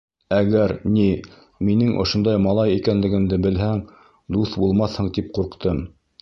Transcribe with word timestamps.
Әгәр, 0.35 0.71
ни, 0.93 1.03
минең 1.67 1.91
ошондай 2.03 2.39
малай 2.45 2.73
икәнлегемде 2.77 3.39
белһәң, 3.45 3.85
дуҫ 4.37 4.57
булмаҫһың, 4.65 5.13
тип 5.21 5.31
ҡурҡтым... 5.41 5.85